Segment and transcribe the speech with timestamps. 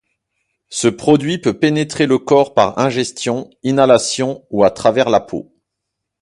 [0.71, 5.53] Ce produit peut pénétrer le corps par ingestion, inhalation ou à travers la peau.